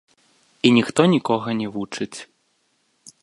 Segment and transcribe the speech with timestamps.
[0.69, 2.13] І ніхто нікога не вучыць.